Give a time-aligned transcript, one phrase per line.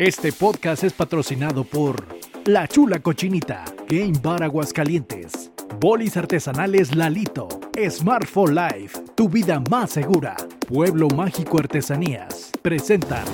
[0.00, 2.06] Este podcast es patrocinado por
[2.44, 7.48] La Chula Cochinita, Game Bar Aguascalientes, Bolis Artesanales Lalito,
[7.90, 10.36] Smartphone Life, tu vida más segura,
[10.68, 13.24] Pueblo Mágico Artesanías, presentan.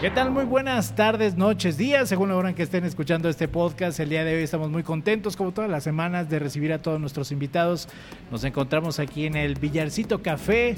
[0.00, 0.30] ¿Qué tal?
[0.30, 4.00] Muy buenas tardes, noches, días, según la hora en que estén escuchando este podcast.
[4.00, 6.98] El día de hoy estamos muy contentos, como todas las semanas, de recibir a todos
[6.98, 7.90] nuestros invitados.
[8.30, 10.76] Nos encontramos aquí en el Villarcito Café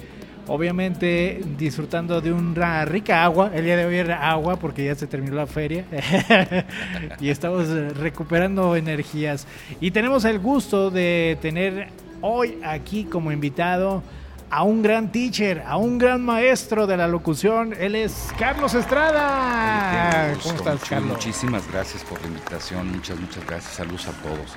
[0.48, 3.50] obviamente disfrutando de una rica agua.
[3.54, 5.84] El día de hoy era agua porque ya se terminó la feria
[7.20, 9.46] y estamos recuperando energías.
[9.80, 11.88] Y tenemos el gusto de tener
[12.20, 14.02] hoy aquí como invitado
[14.50, 17.74] a un gran teacher, a un gran maestro de la locución.
[17.78, 20.34] Él es Carlos Estrada.
[20.42, 21.12] ¿Cómo estás, Carlos?
[21.12, 22.90] Muchísimas gracias por la invitación.
[22.90, 23.74] Muchas, muchas gracias.
[23.74, 24.56] Saludos a todos.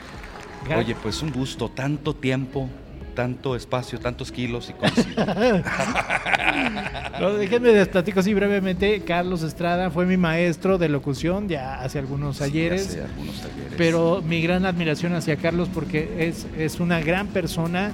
[0.77, 2.69] Oye, pues un gusto, tanto tiempo
[3.13, 4.73] tanto espacio, tantos kilos y
[7.21, 9.01] no, déjenme les platico así brevemente.
[9.01, 12.97] Carlos Estrada fue mi maestro de locución ya hace algunos ayeres.
[12.97, 13.73] algunos talleres.
[13.77, 17.91] Pero mi gran admiración hacia Carlos porque es, es una gran persona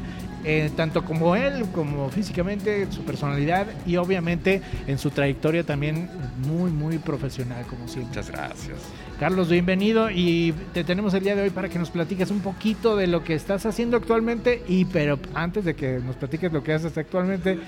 [0.49, 6.71] eh, tanto como él, como físicamente, su personalidad y obviamente en su trayectoria también muy,
[6.71, 8.21] muy profesional, como siempre.
[8.21, 8.77] Muchas gracias.
[9.19, 12.95] Carlos, bienvenido y te tenemos el día de hoy para que nos platiques un poquito
[12.95, 16.71] de lo que estás haciendo actualmente y pero antes de que nos platiques lo que
[16.71, 17.59] haces actualmente,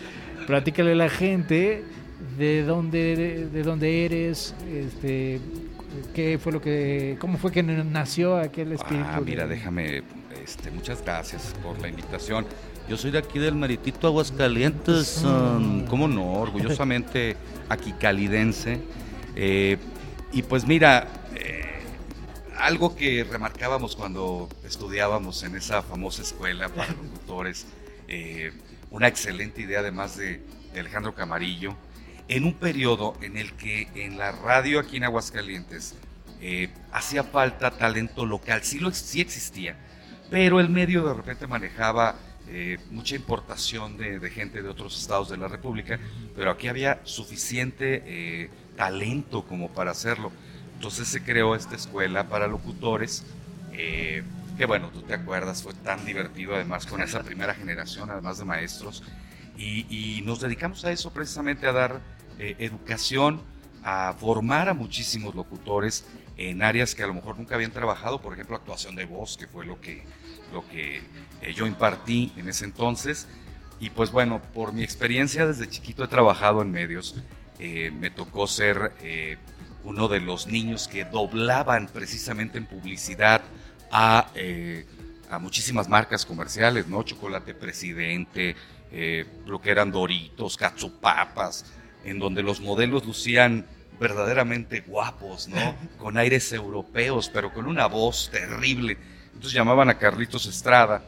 [0.47, 1.83] platícale a la gente
[2.37, 5.41] de dónde de dónde eres, este
[6.13, 9.05] qué fue lo que cómo fue que nació aquel espíritu.
[9.09, 10.03] Ah, mira, déjame
[10.43, 12.45] este, muchas gracias por la invitación.
[12.89, 17.37] Yo soy de aquí del Maritito Aguascalientes, um, cómo no, orgullosamente
[17.69, 18.81] aquí calidense.
[19.35, 19.77] Eh,
[20.33, 21.07] y pues mira,
[22.59, 27.65] algo que remarcábamos cuando estudiábamos en esa famosa escuela para locutores,
[28.07, 28.51] eh,
[28.91, 30.41] una excelente idea además de,
[30.77, 31.75] Alejandro Camarillo,
[32.27, 35.95] en un periodo en el que en la radio aquí en Aguascalientes
[36.41, 39.77] eh, hacía falta talento local, sí, lo, sí existía,
[40.29, 42.15] pero el medio de repente manejaba
[42.49, 45.99] eh, mucha importación de, de, gente de otros estados de la República,
[46.35, 50.31] pero aquí había suficiente talento como para hacerlo.
[50.75, 53.25] Entonces se creó esta escuela para locutores,
[53.73, 54.23] eh,
[54.57, 58.45] que bueno, tú te acuerdas, fue tan divertido además con esa primera generación, además de
[58.45, 59.03] maestros,
[59.57, 61.99] y, nos dedicamos a eso precisamente, a dar
[62.39, 63.41] eh, educación,
[63.83, 66.05] a formar a muchísimos locutores
[66.37, 69.47] en áreas que a lo mejor nunca habían trabajado, por ejemplo, actuación de voz, que
[69.47, 70.05] fue lo que,
[70.53, 71.01] lo que
[71.41, 73.27] eh, yo impartí en ese entonces.
[73.79, 77.15] Y pues bueno, por mi experiencia desde chiquito he trabajado en medios,
[77.59, 78.93] me tocó ser
[79.83, 83.41] uno de los niños que doblaban precisamente en publicidad
[83.91, 84.85] a, eh,
[85.29, 87.03] a muchísimas marcas comerciales, ¿no?
[87.03, 88.55] Chocolate Presidente,
[88.91, 91.65] eh, lo que eran Doritos, Cachupapas,
[92.03, 93.65] en donde los modelos lucían
[93.99, 95.75] verdaderamente guapos, ¿no?
[95.97, 98.97] Con aires europeos, pero con una voz terrible.
[99.39, 101.01] Entonces llamaban a Carlitos Estrada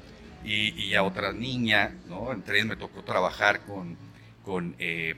[0.45, 2.31] y, a otra niña, ¿no?
[2.31, 3.97] Entre ellas me tocó trabajar con,
[4.45, 5.15] con eh,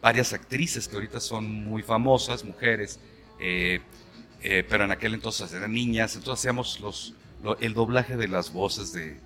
[0.00, 3.00] varias actrices que ahorita son muy famosas, mujeres,
[3.40, 3.80] eh,
[4.42, 7.14] eh, pero en aquel entonces eran niñas, entonces hacíamos los,
[7.58, 9.18] el doblaje de las voces de,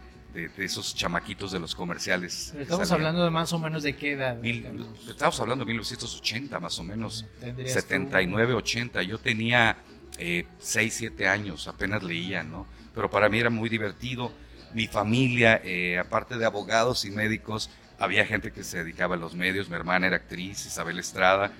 [0.57, 2.55] esos chamaquitos de los comerciales.
[2.59, 4.43] Estamos hablando de más o menos de qué edad.
[4.43, 7.27] estamos hablando de 1980 más o menos,
[7.67, 9.03] 79, 80.
[9.03, 9.77] Yo tenía
[10.19, 12.67] eh, 6, 7 años, apenas leía, ¿no?
[12.95, 14.33] Pero para mí era muy divertido.
[14.73, 19.35] Mi familia, eh, aparte de abogados y médicos, había gente que se dedicaba a los
[19.35, 21.53] medios, mi hermana era actriz, Isabel Estrada,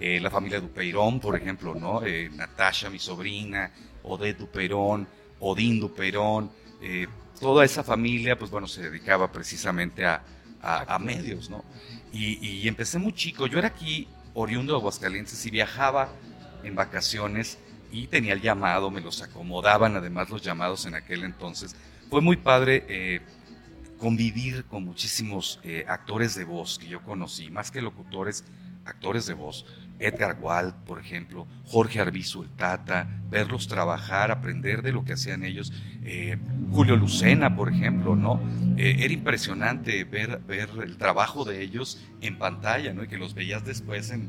[0.00, 2.04] eh, la familia Dupeirón, por ejemplo, ¿no?
[2.04, 3.70] Eh, Natasha, mi sobrina,
[4.02, 5.06] Odette Dupeirón,
[5.40, 6.50] Odín Dupeirón,
[7.40, 10.22] toda esa familia, pues bueno, se dedicaba precisamente a,
[10.62, 11.64] a, medios, ¿no?
[12.12, 16.12] Y, y, empecé muy chico, yo era aquí oriundo de Aguascalientes y viajaba
[16.62, 17.58] en vacaciones
[17.94, 21.76] y tenía el llamado, me los acomodaban además los llamados en aquel entonces.
[22.10, 23.22] Fue muy padre
[24.04, 28.44] convivir con muchísimos eh, actores de voz que yo conocí, más que locutores,
[28.84, 29.64] actores de voz.
[29.98, 35.44] Edgar Wald, por ejemplo, Jorge Arbizu, el Tata, verlos trabajar, aprender de lo que hacían
[35.44, 35.72] ellos.
[36.02, 36.36] Eh,
[36.72, 38.42] Julio Lucena, por ejemplo, ¿no?
[38.76, 43.04] Eh, era impresionante ver, ver el trabajo de ellos en pantalla, ¿no?
[43.04, 44.28] Y que los veías después en,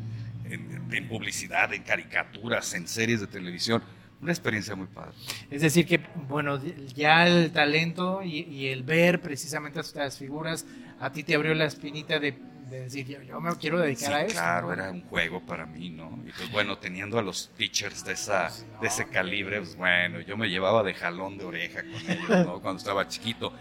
[0.49, 3.81] en publicidad, en caricaturas, en series de televisión
[4.21, 5.11] una experiencia muy padre.
[5.51, 6.59] Es decir, que, bueno,
[6.95, 10.65] ya el talento y, el ver precisamente estas figuras,
[10.99, 12.35] a ti te abrió la espinita de,
[12.69, 14.33] decir, yo, me quiero dedicar a eso.
[14.33, 16.19] Claro, era un juego para mí, ¿no?
[16.25, 18.49] Y pues bueno, teniendo a los teachers de, esa,
[18.81, 22.61] de ese calibre, pues bueno, yo me llevaba de jalón de oreja con ellos, ¿no?
[22.61, 23.53] Cuando estaba chiquito.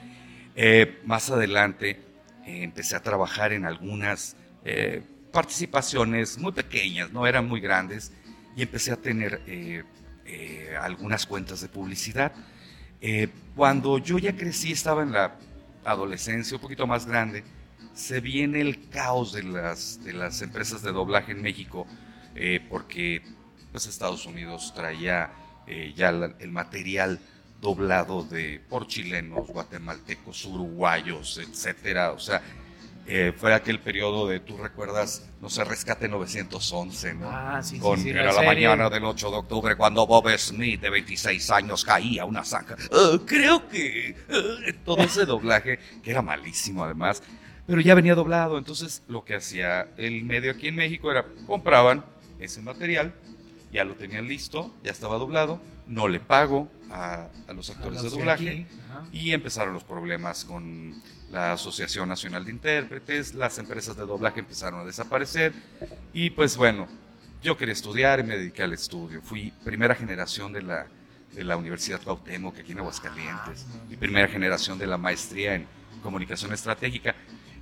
[0.57, 2.01] Eh, más adelante
[2.47, 5.03] eh, empecé a trabajar en algunas eh,
[5.35, 8.13] participaciones muy pequeñas, no eran muy grandes
[8.55, 9.83] y empecé a tener eh,
[10.25, 12.33] eh, algunas cuentas de publicidad.
[13.01, 15.35] Eh, cuando yo ya crecí, estaba en la
[15.85, 17.43] adolescencia, un poquito más grande,
[17.95, 21.87] se viene el caos de las, de las empresas de doblaje en México,
[22.69, 23.23] porque
[23.73, 25.33] pues, Estados Unidos traía
[25.95, 27.21] ya el material
[27.61, 32.13] doblado de, por chilenos, guatemaltecos, uruguayos, etcétera.
[32.13, 32.43] O sea,
[33.07, 37.31] eh, fue aquel periodo de, tú recuerdas, no sé, Rescate 911, ¿no?
[37.31, 40.81] Ah, sí, Con, sí, sí, Era la, mañana del 8 de octubre cuando Bob Smith,
[40.81, 42.77] de 26 años, caía una zanja.
[42.91, 47.23] Ah, creo que ah, todo ese doblaje, que era malísimo además,
[47.67, 48.57] pero ya venía doblado.
[48.57, 52.05] Entonces, lo que hacía el medio aquí en México era, compraban
[52.39, 53.15] ese material,
[53.71, 58.67] ya lo tenían listo, ya estaba doblado, no le pago a, los actores de doblaje
[59.13, 60.95] y empezaron los problemas con
[61.35, 65.53] la Asociación Nacional de Intérpretes, las empresas de doblaje empezaron a desaparecer
[66.13, 66.87] y pues bueno,
[67.43, 69.21] yo quería estudiar y me dediqué al estudio.
[69.21, 70.87] Fui primera generación de la,
[71.33, 75.67] de la Universidad Cuauhtémoc aquí en Aguascalientes, mi primera generación de la maestría en
[76.05, 77.17] comunicación estratégica,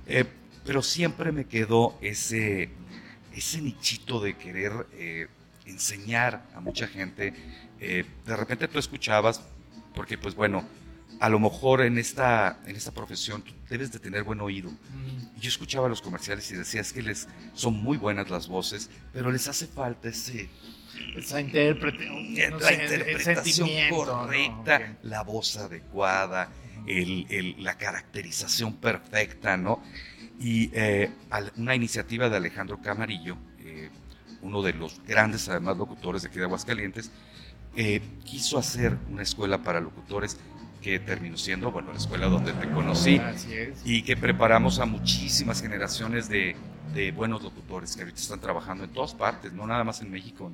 [0.05, 0.23] eh,
[0.63, 2.69] pero siempre me quedó ese,
[3.35, 5.27] ese nichito de querer eh,
[5.65, 7.33] enseñar a mucha gente.
[7.79, 9.41] Eh, de repente tú escuchabas,
[9.95, 10.63] porque pues bueno,
[11.23, 14.69] a lo mejor en esta, en esta profesión tú debes de tener buen oído.
[15.37, 18.89] Y yo escuchaba los comerciales y decía, es que les son muy buenas las voces,
[19.13, 20.49] pero les hace falta ese...
[21.15, 22.09] Esa intérprete,
[22.59, 26.49] la interpretación correcta, la voz adecuada,
[26.87, 29.81] el, la caracterización perfecta, ¿no?
[30.41, 31.09] Y eh,
[31.55, 33.89] una iniciativa de Alejandro Camarillo, eh,
[34.41, 37.11] uno de los grandes, además, locutores de aquí de Aguascalientes,
[37.77, 40.37] eh, quiso hacer una escuela para locutores
[40.83, 43.19] que terminó siendo, bueno, la escuela donde te conocí
[43.85, 46.57] y que preparamos a muchísimas generaciones de,
[46.93, 50.51] de, buenos locutores que ahorita están trabajando en todas partes, no nada más en México.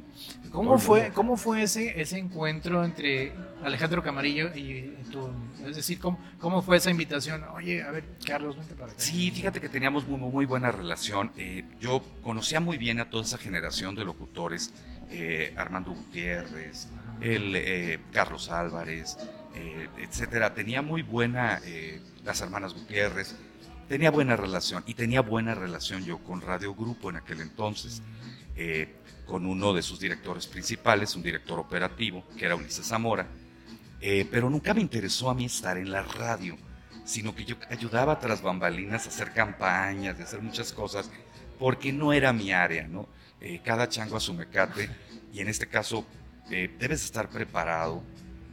[0.51, 3.33] ¿Cómo fue, ¿Cómo fue ese, ese encuentro entre
[3.63, 5.29] Alejandro Camarillo y tú?
[5.65, 7.43] Es decir, ¿cómo, ¿cómo, fue esa invitación?
[7.55, 9.01] Oye, a ver, Carlos, vente para acá.
[9.01, 11.31] Sí, fíjate que teníamos muy, muy buena relación.
[11.37, 14.71] Eh, yo conocía muy bien a toda esa generación de locutores,
[15.09, 16.87] eh, Armando Gutiérrez,
[17.19, 19.17] el, eh, Carlos Álvarez,
[19.55, 20.53] eh, etcétera.
[20.53, 23.35] Tenía muy buena, eh, las hermanas Gutiérrez,
[23.87, 28.01] tenía buena relación y tenía buena relación yo con Radio Grupo en aquel entonces,
[28.55, 33.27] eh, con uno de sus directores principales, un director operativo, que era Ulises Zamora,
[34.31, 36.57] pero nunca me interesó a mí estar en la radio,
[37.03, 41.11] sino que yo ayudaba tras bambalinas a hacer campañas, a hacer muchas cosas,
[41.59, 43.07] porque no era mi área, ¿no?
[43.63, 44.89] cada chango a su mecate,
[45.31, 46.05] y en este caso
[46.49, 48.01] debes estar preparado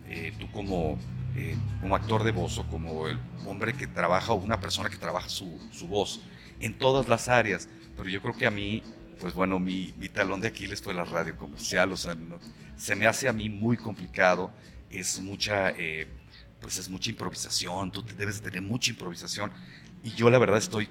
[0.09, 0.99] eh, tú como,
[1.35, 4.97] eh, como actor de voz o como el hombre que trabaja o una persona que
[4.97, 6.21] trabaja su, su voz
[6.61, 7.69] en todas las áreas.
[7.97, 8.83] Pero yo creo que a mí,
[9.21, 12.17] pues bueno, mi, mi talón de Aquiles fue la radio comercial, o sea,
[12.77, 14.51] se me hace a mí muy complicado,
[14.91, 16.07] es mucha, eh,
[16.61, 19.51] pues es mucha improvisación, tú debes tener mucha improvisación
[20.05, 20.89] y yo la verdad estoy,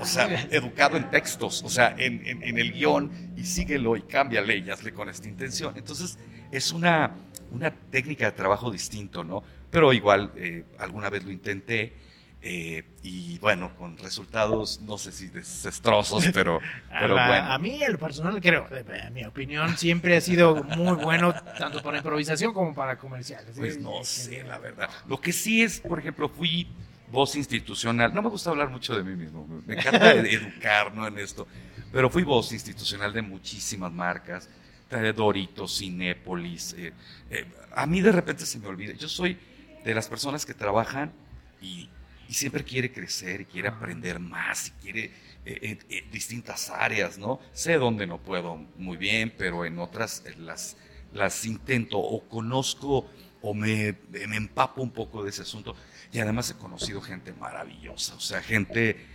[0.00, 4.02] o sea, educado en textos, o sea, en, en, en el guion y síguelo y
[4.02, 5.76] cámbiale y hazle con esta intención.
[5.76, 6.18] Entonces,
[6.50, 7.14] es una,
[7.50, 9.42] una técnica de trabajo distinto, ¿no?
[9.70, 11.94] Pero igual eh, alguna vez lo intenté
[12.40, 17.52] eh, y bueno, con resultados no sé si desastrosos, pero, pero bueno.
[17.52, 21.98] A mí, el personal, creo, en mi opinión, siempre ha sido muy bueno, tanto para
[21.98, 23.56] improvisación como para comerciales.
[23.56, 24.88] Pues no sé, la verdad.
[25.08, 26.68] Lo que sí es, por ejemplo, fui
[27.10, 28.14] voz institucional.
[28.14, 31.08] No me gusta hablar mucho de mí mismo, me encanta educar ¿no?
[31.08, 31.48] en esto,
[31.90, 34.48] pero fui voz institucional de muchísimas marcas
[34.90, 36.74] Doritos, Cinépolis.
[36.78, 36.92] Eh,
[37.30, 38.94] eh, a mí de repente se me olvida.
[38.94, 39.38] Yo soy
[39.84, 41.12] de las personas que trabajan
[41.60, 41.88] y,
[42.30, 45.12] siempre quiere crecer, y quiere aprender más, y quiere
[45.46, 45.78] eh,
[46.12, 47.40] distintas áreas, ¿no?
[47.54, 50.76] Sé dónde no puedo muy bien, pero en otras las,
[51.14, 53.08] las intento o conozco
[53.40, 55.74] o me, me empapo un poco de ese asunto.
[56.12, 59.06] Y además he conocido gente maravillosa, o sea, gente,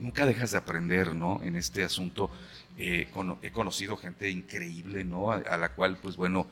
[0.00, 1.42] nunca dejas de aprender, ¿no?
[1.42, 2.30] En este asunto
[2.76, 5.30] he conocido gente increíble, ¿no?
[5.32, 6.46] A, la cual, pues bueno,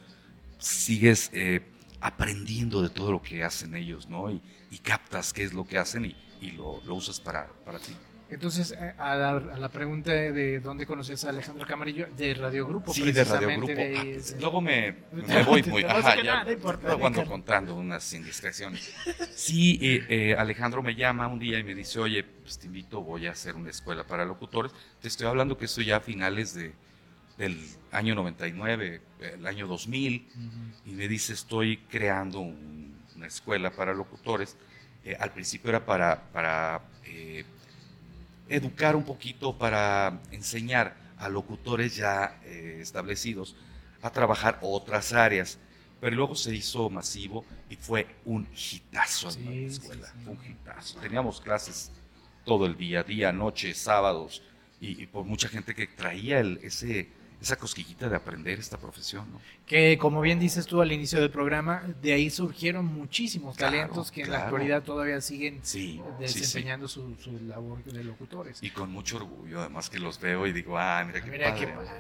[0.59, 1.63] sigues eh,
[2.01, 4.31] aprendiendo de todo lo que hacen ellos, ¿no?
[4.31, 4.41] Y,
[4.83, 7.95] captas qué es lo que hacen y, y lo, lo, usas para, para ti.
[8.33, 9.15] Entonces, eh, a
[9.59, 12.95] la, pregunta de dónde conoces a Alejandro Camarillo, de Radio Grupo.
[12.95, 13.75] Sí, de Radio Grupo.
[13.79, 14.05] Ah,
[14.41, 15.85] luego me, me, voy muy...
[15.85, 18.91] Ajá, ya, ando contando unas indiscreciones.
[19.35, 23.03] Sí, eh, eh, Alejandro me llama un día y me dice, oye, pues te invito,
[23.03, 24.73] voy a hacer una escuela para locutores.
[25.03, 26.73] Te estoy hablando que esto ya a finales de,
[27.37, 27.61] del
[27.91, 29.03] año 99,
[29.35, 30.29] el año 2000,
[30.87, 34.57] y me dice, estoy creando una escuela para locutores.
[35.19, 36.33] al principio era para...
[36.33, 36.81] para
[38.57, 43.57] educar un poquito para enseñar a locutores ya eh, establecidos
[44.03, 45.59] a trabajar otras áreas.
[46.01, 50.13] Pero luego se hizo masivo y fue un hitazo en la escuela.
[50.27, 50.99] un hitazo.
[50.99, 51.93] Teníamos clases
[52.45, 54.43] todo el día, día, noche, sábados,
[54.81, 57.09] y, por mucha gente que traía el, ese,
[57.43, 59.31] esa cosquillita de aprender esta profesión.
[59.33, 59.41] ¿no?
[59.67, 64.23] Que como bien dices tú al inicio del programa, de ahí surgieron muchísimos talentos que
[64.23, 65.61] en la actualidad todavía siguen
[66.21, 68.63] desempeñando Su, labor de locutores.
[68.63, 71.67] Y con mucho orgullo, además que los veo y digo, ah, mira qué mira Qué
[71.67, 71.91] padre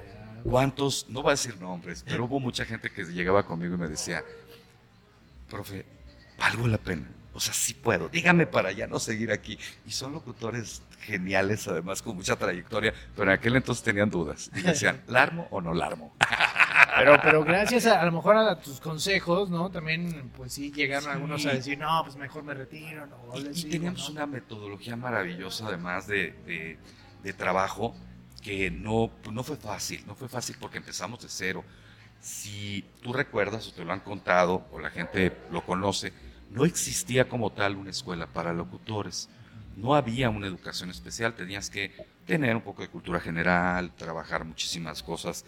[0.44, 1.06] ¿Cuántos?
[1.08, 4.24] No voy a decir nombres, pero hubo mucha gente que llegaba conmigo y me decía,
[5.48, 5.84] profe,
[6.38, 7.08] valgo la pena.
[7.34, 8.08] O sea, sí puedo.
[8.08, 9.58] Dígame para ya no seguir aquí.
[9.86, 14.50] Y son locutores geniales, además, con mucha trayectoria, pero en aquel entonces tenían dudas.
[14.54, 16.14] Y decían, ¿larmo o no larmo?
[16.96, 19.70] Pero, pero gracias a, lo mejor a tus consejos, ¿no?
[19.70, 23.06] También, pues sí, llegaron algunos a decir, no, pues mejor me retiro.
[23.06, 26.78] No, y, teníamos una metodología maravillosa, además de, de,
[27.22, 27.94] de trabajo
[28.42, 31.64] que no, no fue fácil, no fue fácil porque empezamos de cero.
[32.20, 36.12] Si tú recuerdas o te lo han contado o la gente lo conoce,
[36.52, 39.28] no existía como tal una escuela para locutores.
[39.76, 41.92] No había una educación especial, tenías que
[42.26, 45.44] tener un poco de cultura general, trabajar muchísimas cosas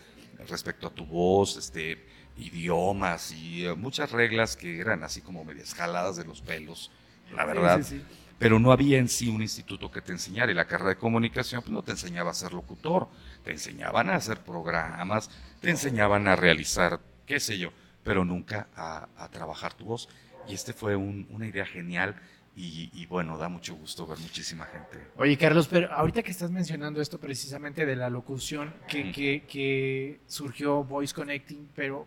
[0.49, 2.05] respecto a tu voz, este,
[2.37, 6.91] idiomas y eh, muchas reglas que eran así como medias jaladas de los pelos,
[7.35, 7.83] la verdad.
[7.83, 8.05] sí, sí
[8.39, 10.53] pero no había en sí un instituto que te enseñara.
[10.53, 13.09] Y la carrera de comunicación pues, no te enseñaba a ser locutor,
[13.45, 15.31] te enseñaban a hacer programas,
[15.61, 17.71] te enseñaban a realizar, qué sé yo,
[18.03, 20.09] pero nunca a, trabajar tu voz.
[20.49, 22.17] Y este fue una idea genial.
[22.57, 25.09] Y, bueno, da mucho gusto ver muchísima gente.
[25.17, 30.21] Oye, Carlos, pero ahorita que estás mencionando esto precisamente de la locución, que, que, que
[30.29, 32.07] surgió Voice Connecting, pero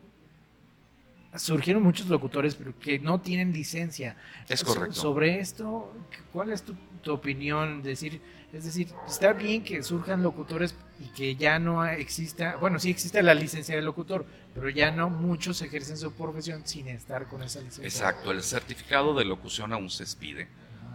[1.35, 4.15] surgieron muchos locutores pero que no tienen licencia.
[4.47, 4.93] Es correcto.
[4.93, 5.93] sobre esto,
[6.31, 6.75] ¿cuál es tu,
[7.11, 7.81] opinión?
[7.83, 12.89] Decir, es decir, está bien que surjan locutores y que ya no exista, bueno, sí
[12.89, 17.43] existe la licencia de locutor, pero ya no muchos ejercen su profesión sin estar con
[17.43, 17.85] esa licencia.
[17.85, 20.47] Exacto, el certificado de locución aún se expide.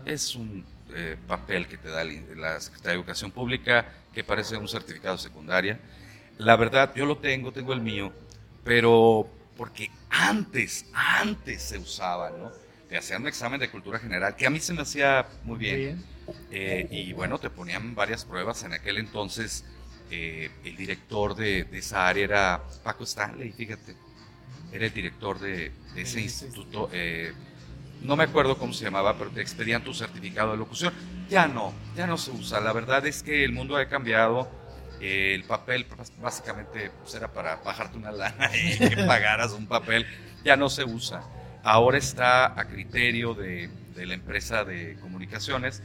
[0.04, 4.68] Es un eh, papel que te da la Secretaría de Educación Pública que parece un
[4.68, 5.78] certificado secundaria.
[6.38, 8.12] La verdad, yo lo tengo, tengo el mío,
[8.64, 12.50] pero porque antes, antes se usaba, ¿no?
[12.88, 16.04] Te hacían un examen de cultura general, que a mí se me hacía muy bien.
[16.50, 18.62] Eh, y bueno, te ponían varias pruebas.
[18.64, 19.64] En aquel entonces,
[20.14, 23.96] eh, el director de, esa área era Paco Stanley, fíjate.
[24.70, 26.90] Era el director de, ese instituto.
[26.92, 27.32] Eh,
[28.02, 30.92] no me acuerdo cómo se llamaba, pero te expedían tu certificado de locución.
[31.30, 32.60] Ya no, ya no se usa.
[32.60, 34.50] La verdad es que el mundo ha cambiado
[35.00, 35.86] el papel
[36.20, 40.06] básicamente pues, era para bajarte una lana y que pagaras un papel,
[40.44, 41.22] ya no se usa.
[41.64, 45.82] Ahora está a criterio de, la empresa de comunicaciones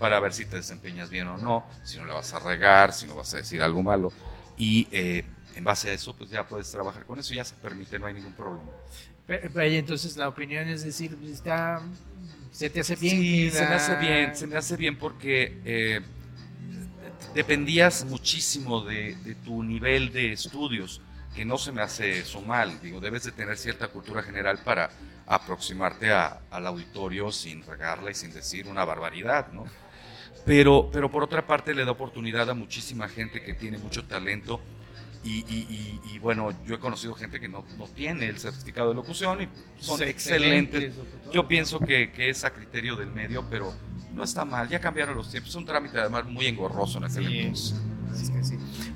[0.00, 3.06] para ver si te desempeñas bien o no, si no le vas a regar, si
[3.06, 4.10] no vas a decir algo malo.
[4.56, 7.98] Y eh, en base a eso, pues ya puedes trabajar con eso, ya se permite,
[7.98, 8.70] no hay ningún problema.
[9.26, 11.82] Pero, entonces la opinión es decir, está,
[12.50, 13.14] se te hace bien.
[13.14, 16.00] Sí, se me hace bien, se me hace bien porque eh,
[17.34, 21.02] dependías muchísimo de, tu nivel de estudios,
[21.36, 24.90] que no se me hace eso mal, digo, debes de tener cierta cultura general para
[25.26, 29.66] aproximarte al auditorio sin regarla y sin decir una barbaridad, ¿no?
[30.44, 34.60] Pero, pero por otra parte le da oportunidad a muchísima gente que tiene mucho talento
[35.22, 39.48] y, bueno, yo he conocido gente que no, no, tiene el certificado de locución y
[39.78, 40.94] son excelentes.
[41.32, 43.74] Yo pienso que, que es a criterio del medio, pero
[44.14, 47.26] no está mal, ya cambiaron los tiempos, es un trámite además muy engorroso en aquel
[47.26, 47.74] entonces.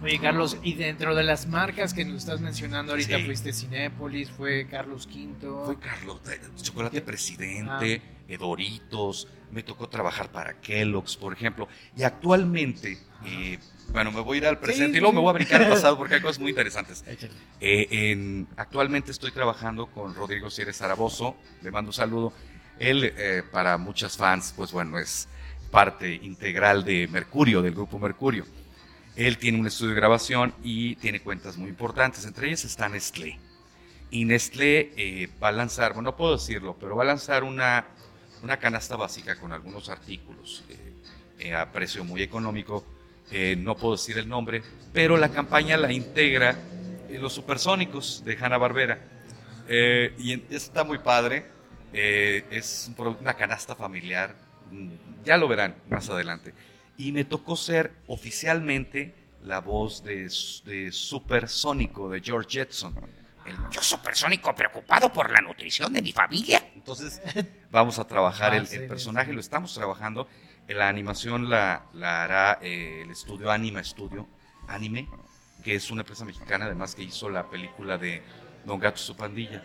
[0.03, 4.67] Oye, Carlos, y dentro de las marcas que nos estás mencionando ahorita, fuiste Cinépolis, fue
[4.67, 5.65] Carlos V.
[5.65, 8.25] Fue Carlos, eh, Chocolate Presidente, ah.
[8.29, 11.69] Edoritos, me tocó trabajar para Kellogg's, por ejemplo.
[11.97, 13.59] Y actualmente, eh,
[13.93, 15.97] bueno, me voy a ir al presente y luego me voy a brincar al pasado
[15.97, 17.05] porque hay cosas muy interesantes.
[17.61, 22.33] Eh, en, actualmente estoy trabajando con Rodrigo Cierres Zaraboso, le mando un saludo
[22.79, 25.29] él, eh, para muchas fans, pues bueno, es
[25.71, 28.45] parte integral de Mercurio, del grupo Mercurio.
[29.17, 33.39] Él tiene un estudio de grabación y tiene cuentas muy importantes, entre ellas está Nestlé.
[34.11, 37.87] Y Nestlé eh, va a lanzar, bueno, no puedo decirlo, pero va a lanzar una,
[38.45, 40.63] una canasta básica con algunos artículos
[41.39, 42.85] eh, a precio muy económico.
[43.59, 46.57] no puedo decir el nombre, pero la campaña la integra
[47.11, 48.99] los supersónicos de Hanna Barbera.
[50.19, 51.55] y está muy padre
[51.97, 54.35] eh, es una canasta familiar,
[54.73, 54.89] mm,
[55.25, 56.53] ya lo verán más adelante.
[56.99, 60.29] Y me tocó ser oficialmente la voz de,
[60.65, 62.97] de Supersónico, de George Jetson.
[63.47, 66.71] El, yo supersónico preocupado por la nutrición de mi familia.
[66.75, 67.21] Entonces
[67.71, 70.29] vamos a trabajar el, personaje, lo estamos trabajando.
[70.69, 74.27] La animación la, la hará eh, el estudio Anima Studio,
[74.67, 75.09] Anime,
[75.63, 78.23] que es una empresa mexicana además que hizo la película de
[78.65, 79.63] Don Gato y su pandilla.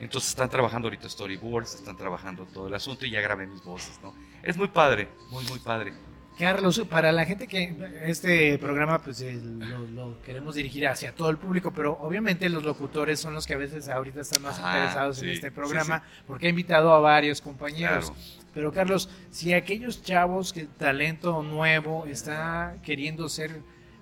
[0.00, 3.98] Entonces están trabajando ahorita storyboards, están trabajando todo el asunto y ya grabé mis voces,
[4.02, 4.14] ¿no?
[4.42, 5.94] Es muy padre, muy, muy padre.
[6.38, 11.30] Carlos, para la gente que este programa pues eh, lo, lo, queremos dirigir hacia todo
[11.30, 14.72] el público, pero obviamente los locutores son los que a veces ahorita están más Ajá,
[14.78, 18.10] interesados sí, en este sí, programa, porque he invitado a varios compañeros.
[18.10, 18.44] Claro.
[18.52, 23.60] Pero Carlos, si aquellos chavos que talento nuevo está queriendo ser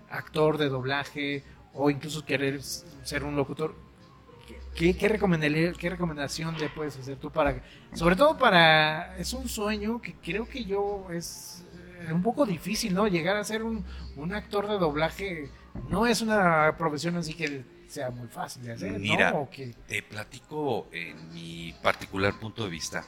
[0.09, 1.43] actor de doblaje
[1.75, 3.75] o incluso querer ser un locutor,
[4.75, 7.63] ¿qué, qué, recomendaría- qué recomendación le puedes hacer tú para,
[7.95, 11.65] sobre todo para, es un sueño que creo que yo es
[12.13, 13.07] un poco difícil, ¿no?
[13.07, 13.85] Llegar a ser un,
[14.17, 15.51] un actor de doblaje
[15.89, 19.49] no es una profesión así que sea muy fácil de hacer, Mira, ¿no?
[19.51, 23.05] Que- Te platico en mi particular punto de vista.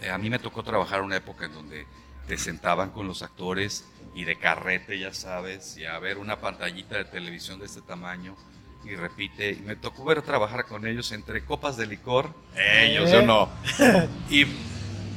[0.00, 1.86] Eh, a mí me tocó trabajar una época en donde
[2.26, 6.96] te sentaban con los actores y de carrete, ya sabes, y a ver una pantallita
[6.96, 8.36] de televisión de este tamaño
[8.84, 9.50] y repite.
[9.52, 13.48] Y me tocó ver trabajar con ellos entre copas de licor, ellos, yo no,
[14.30, 14.46] y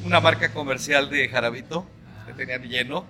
[0.05, 1.85] una marca comercial de jarabito
[2.27, 3.05] que tenían lleno,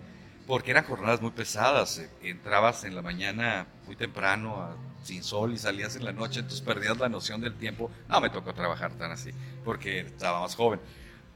[0.48, 2.00] porque eran jornadas muy pesadas.
[2.00, 4.70] eh, Entrabas en la mañana muy temprano,
[5.04, 7.92] sin sol, y salías en la noche, entonces perdías la noción del tiempo.
[8.10, 9.32] No me tocó trabajar tan así,
[9.66, 10.82] porque estaba más joven.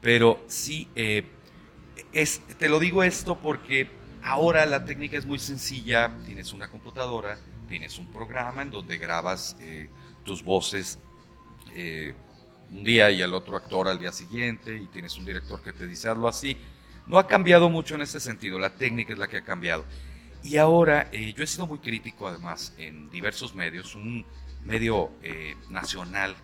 [0.00, 1.26] Pero sí, eh,
[2.12, 3.90] es, te lo digo esto porque
[4.22, 6.12] ahora la técnica es muy sencilla.
[6.26, 9.90] Tienes una computadora, tienes un programa en donde grabas eh,
[10.24, 10.98] tus voces
[12.70, 15.86] un día y al otro actor al día siguiente y tienes un director que te
[15.86, 16.56] dice hazlo así.
[17.06, 19.84] No ha cambiado mucho en ese sentido, la técnica es la que ha cambiado.
[20.42, 24.24] Y ahora eh, yo he sido muy crítico además en diversos medios, un
[24.64, 26.34] medio eh, nacional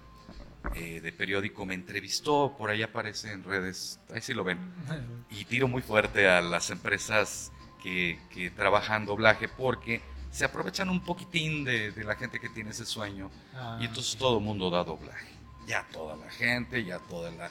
[0.75, 4.59] eh, de periódico me entrevistó, por ahí aparece en redes, ahí sí lo ven,
[5.31, 10.01] y tiro muy fuerte a las empresas que, que trabajan doblaje porque
[10.31, 14.17] se aprovechan un poquitín de, de la gente que tiene ese sueño Ah, y entonces
[14.17, 15.27] todo el mundo da doblaje.
[15.67, 17.51] Ya toda la gente, ya toda la...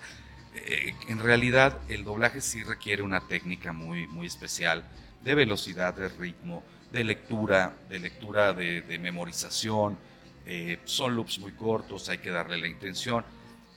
[0.65, 4.83] eh, en realidad el doblaje sí requiere una técnica muy, muy especial
[5.23, 9.97] de velocidad, de ritmo, de lectura, de lectura de, de memorización.
[10.45, 13.25] eh, son loops muy cortos, hay que darle la intención.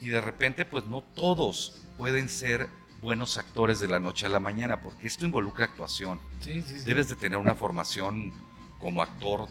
[0.00, 2.68] Y de repente pues no todos pueden ser
[3.02, 6.84] buenos actores de la noche a la mañana porque esto involucra actuación sí, sí, sí.
[6.84, 8.32] debes de tener una formación
[8.78, 9.48] como actor,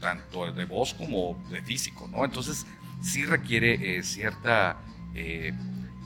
[0.00, 2.24] tanto de voz como de físico, ¿no?
[2.24, 2.66] Entonces,
[3.02, 4.76] sí requiere eh, cierta
[5.14, 5.52] eh,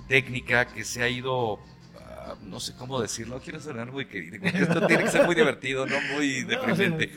[0.08, 1.58] técnica que se ha ido,
[1.98, 5.86] ah, no sé cómo decirlo, quiero sonar muy querido, esto tiene que ser muy divertido,
[5.86, 7.12] no muy deprimente.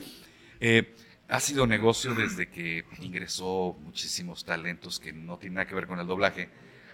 [0.59, 0.95] Eh,
[1.29, 5.99] ha sido negocio desde que ingresó muchísimos talentos que no tienen nada que ver con
[5.99, 6.49] el doblaje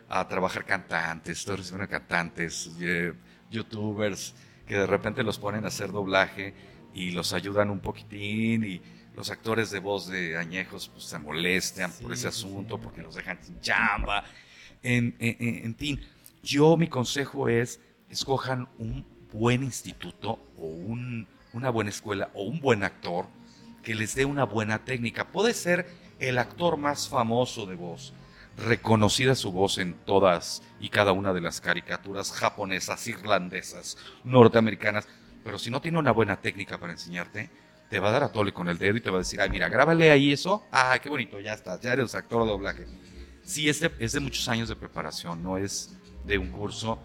[0.09, 3.13] a trabajar cantantes, recibiendo cantantes, eh,
[3.51, 4.33] youtubers,
[4.67, 6.53] que de repente los ponen a hacer doblaje
[6.93, 8.81] y los ayudan un poquitín y
[9.15, 12.81] los actores de voz de añejos pues, se molestan por Sí, ese sí, asunto, sí.
[12.81, 14.23] porque los dejan sin chamba.
[14.83, 15.99] En, en, en- fin,
[16.43, 22.59] yo mi consejo es, escojan un buen instituto o un- una buena escuela o un
[22.59, 23.27] buen actor
[23.83, 25.25] que les dé una buena técnica.
[25.31, 25.87] Puede ser
[26.19, 28.13] el actor más famoso de voz,
[28.57, 35.07] reconocida su voz en todas y cada una de las caricaturas japonesas, irlandesas, norteamericanas,
[35.43, 37.49] pero si no tiene una buena técnica para enseñarte,
[37.89, 39.49] te va a dar a tole con el dedo y te va a decir, ay,
[39.49, 42.87] mira, grábale ahí eso, ah, qué bonito, ya estás, ya eres actor de doblaje.
[43.43, 45.93] Sí, es de, es de muchos años de preparación, no es
[46.25, 46.99] de un curso,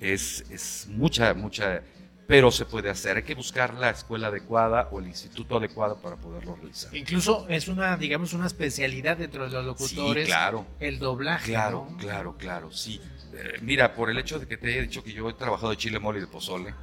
[0.00, 1.82] es, es mucha, mucha,
[2.26, 3.16] pero se puede hacer.
[3.18, 6.94] Hay que buscar la escuela adecuada o el instituto adecuado para poderlo realizar.
[6.96, 10.24] Incluso es una, digamos, una especialidad dentro de los locutores.
[10.24, 10.66] Sí, claro.
[10.80, 11.52] El doblaje.
[11.52, 11.96] Claro, ¿no?
[11.96, 13.00] claro, claro, sí.
[13.34, 15.76] Eh, mira, por el hecho de que te he dicho que yo he trabajado de
[15.76, 16.74] chile, mole y de pozole,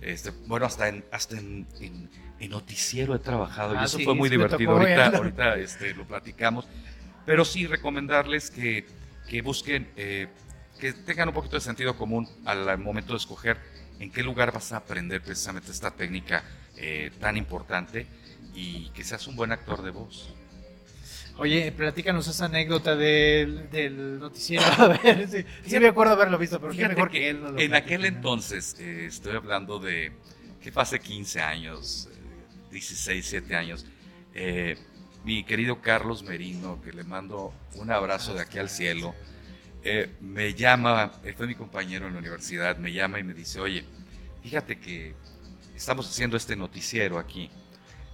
[0.00, 2.10] este, bueno, hasta en, hasta en, en-
[2.40, 4.70] en noticiero he trabajado Ah, y eso sí, fue muy divertido.
[4.72, 6.66] Ahorita, ahorita este, lo platicamos.
[7.26, 8.86] Pero sí recomendarles que,
[9.28, 10.28] que busquen, eh,
[10.78, 13.58] que tengan un poquito de sentido común al momento de escoger
[13.98, 16.42] en qué lugar vas a aprender precisamente esta técnica
[16.76, 18.06] eh, tan importante
[18.54, 20.34] y que seas un buen actor de voz.
[21.40, 24.62] Oye, platícanos esa anécdota del, del noticiero.
[24.78, 27.42] A ver, sí, sí me acuerdo haberlo visto, pero qué mejor que que él.
[27.42, 28.06] nos lo en aquel ¿no?
[28.08, 30.12] entonces, eh, estoy hablando de
[30.62, 33.86] que fue hace 15 años, eh, 16, 17 años,
[34.34, 34.76] eh,
[35.24, 39.14] mi querido Carlos Merino, que le mando un abrazo de aquí al cielo,
[39.82, 43.60] eh, me llama, él fue mi compañero en la universidad, me llama y me dice,
[43.60, 43.84] oye,
[44.42, 45.14] fíjate que
[45.74, 47.50] estamos haciendo este noticiero aquí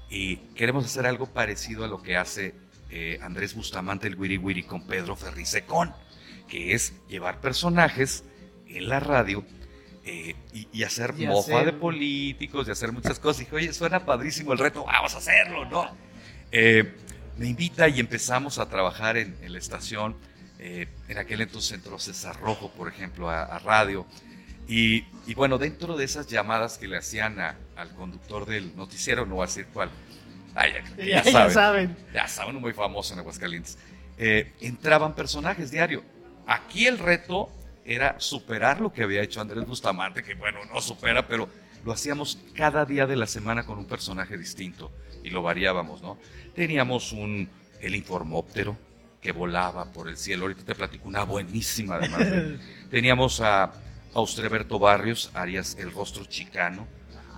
[0.08, 2.54] y queremos hacer algo parecido a lo que hace
[2.90, 5.92] eh, Andrés Bustamante, el Wiri Wiri, con Pedro Ferricecón,
[6.48, 8.22] que es llevar personajes
[8.68, 9.44] en la radio
[10.04, 13.42] eh, y, y hacer Y mofa hacer- de políticos y hacer muchas cosas.
[13.42, 16.05] Y dije, oye, suena padrísimo el reto, vamos a hacerlo, ¿no?
[16.58, 16.90] Eh,
[17.36, 20.16] me invita y empezamos a trabajar en, la estación.
[20.58, 24.06] Eh, en aquel entonces entró César Rojo, por ejemplo, a, radio.
[24.66, 29.44] Y, bueno, dentro de esas llamadas que le hacían al conductor del noticiero, no voy
[29.44, 29.90] a decir cuál,
[30.96, 33.76] ya, saben, ya, saben, muy famoso en Aguascalientes,
[34.16, 36.02] eh, entraban personajes diario.
[36.46, 37.50] Aquí el reto
[37.84, 41.50] era superar lo que había hecho Andrés Bustamante, que bueno, no supera, pero
[41.86, 44.90] lo hacíamos cada día de la semana con un personaje distinto
[45.22, 46.18] y lo variábamos, ¿no?
[46.52, 47.48] Teníamos un,
[47.80, 48.76] el informóptero
[49.22, 52.58] que volaba por el cielo, ahorita te platico una buenísima además.
[52.90, 53.70] Teníamos a
[54.14, 56.88] Austreberto Barrios, Arias el rostro chicano.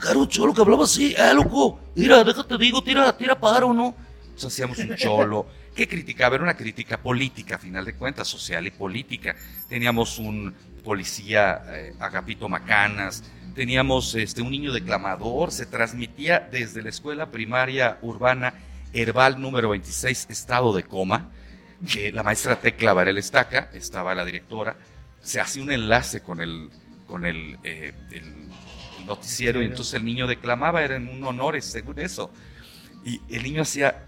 [0.00, 3.94] Caro cholo que hablaba así, eh, loco, mira, déjate digo, tira, tira paro, ¿no?
[4.22, 8.66] Entonces hacíamos un cholo que criticaba, era una crítica política, a final de cuentas, social
[8.66, 9.36] y política.
[9.68, 13.22] Teníamos un policía, eh, Agapito Macanas,
[13.58, 18.54] teníamos este, un niño declamador, se transmitía desde la escuela primaria urbana
[18.92, 21.32] Herbal número 26, estado de coma,
[21.92, 24.76] que la maestra Tecla Varela Estaca, estaba la directora,
[25.20, 26.70] se hacía un enlace con el,
[27.08, 27.94] con el, eh,
[29.04, 32.30] noticiero y entonces el niño declamaba, eran un honor según eso.
[33.04, 34.06] Y el niño hacía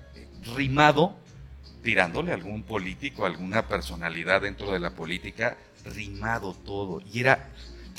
[0.54, 1.16] rimado,
[1.82, 5.56] tirándole a algún político, alguna personalidad dentro de la política,
[5.92, 7.02] rimado todo.
[7.12, 7.50] Y era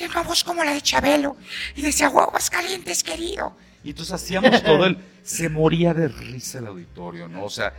[0.01, 1.37] tiene una voz como la de Chabelo.
[1.75, 3.55] Y decía, guaguas calientes, querido.
[3.83, 4.97] Y entonces hacíamos todo el...
[5.23, 7.45] Se moría de risa el auditorio, ¿no?
[7.45, 7.73] O sea,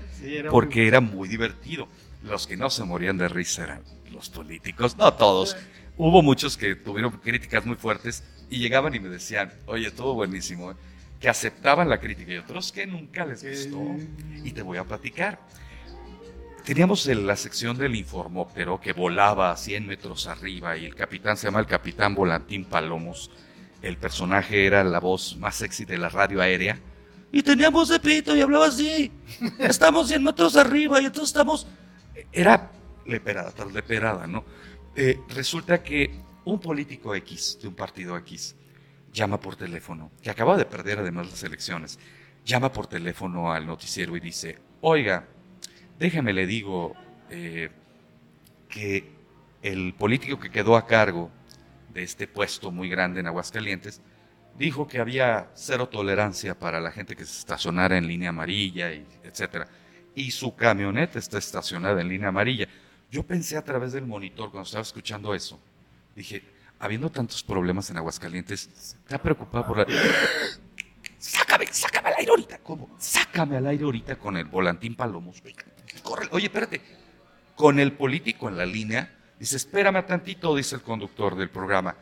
[0.50, 1.88] porque era muy divertido.
[2.22, 3.82] Los que no se morían de risa eran
[4.12, 5.56] los políticos, no todos.
[5.96, 10.70] Hubo muchos que tuvieron críticas muy fuertes y llegaban y me decían, oye, estuvo buenísimo,
[10.70, 10.74] ¿eh?
[11.18, 13.96] que aceptaban la crítica y otros que nunca les gustó.
[14.44, 15.40] Y te voy a platicar.
[16.64, 21.48] Teníamos la sección del informóptero que volaba a 100 metros arriba y el capitán se
[21.48, 23.32] llama el capitán Volantín Palomos.
[23.82, 26.78] El personaje era la voz más sexy de la radio aérea.
[27.32, 29.10] Y teníamos de pito y hablaba así.
[29.58, 31.66] Estamos 100 metros arriba y entonces estamos...
[32.30, 32.70] Era
[33.06, 34.44] leperada, tras leperada, ¿no?
[34.94, 38.54] Eh, resulta que un político X de un partido X
[39.12, 41.98] llama por teléfono, que acaba de perder además las elecciones,
[42.44, 45.26] llama por teléfono al noticiero y dice, oiga,
[46.02, 46.96] Déjeme le digo
[47.30, 47.70] eh,
[48.68, 49.08] que
[49.62, 51.30] el político que quedó a cargo
[51.94, 54.00] de este puesto muy grande en Aguascalientes
[54.58, 59.06] dijo que había cero tolerancia para la gente que se estacionara en línea amarilla, y
[59.22, 59.68] etcétera.
[60.16, 62.66] Y su camioneta está estacionada en línea amarilla.
[63.08, 65.60] Yo pensé a través del monitor cuando estaba escuchando eso,
[66.16, 66.42] dije,
[66.80, 69.86] habiendo tantos problemas en Aguascalientes, ¿está preocupado por la...
[71.16, 72.58] Sácame, sácame al aire ahorita.
[72.58, 72.90] ¿Cómo?
[72.98, 75.40] Sácame al aire ahorita con el volantín Palomos.
[76.30, 76.80] Oye, espérate.
[77.54, 81.94] Con el político en la línea, dice, espérame tantito, dice el conductor del programa.